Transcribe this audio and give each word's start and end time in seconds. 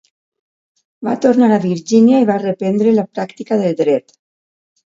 Va 1.07 1.13
tornar 1.25 1.49
a 1.57 1.59
Virgínia 1.67 2.21
i 2.23 2.29
va 2.31 2.39
reprendre 2.47 2.95
la 2.97 3.07
pràctica 3.19 3.59
del 3.63 3.81
dret. 3.83 4.19